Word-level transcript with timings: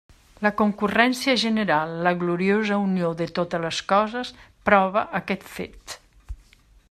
La 0.45 0.51
concurrència 0.59 1.35
general, 1.41 1.93
la 2.07 2.13
gloriosa 2.23 2.79
unió 2.87 3.13
de 3.21 3.27
totes 3.41 3.63
les 3.67 3.83
coses 3.93 4.33
prova 4.71 5.05
aquest 5.21 5.47
fet. 5.59 5.97